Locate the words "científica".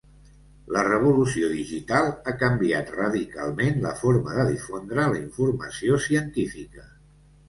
6.07-6.87